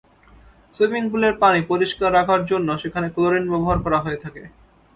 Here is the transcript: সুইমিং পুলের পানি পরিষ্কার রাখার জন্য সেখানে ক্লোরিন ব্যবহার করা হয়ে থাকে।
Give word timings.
সুইমিং 0.73 1.03
পুলের 1.11 1.33
পানি 1.41 1.59
পরিষ্কার 1.71 2.09
রাখার 2.17 2.41
জন্য 2.45 2.69
সেখানে 2.81 3.07
ক্লোরিন 3.15 3.45
ব্যবহার 3.51 3.77
করা 3.85 3.99
হয়ে 4.05 4.21
থাকে। 4.23 4.43